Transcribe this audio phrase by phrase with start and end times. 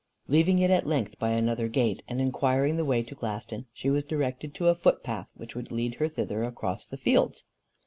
[0.27, 4.03] Leaving it at length by another gate, and inquiring the way to Glaston, she was
[4.03, 7.45] directed to a footpath which would lead her thither across the fields.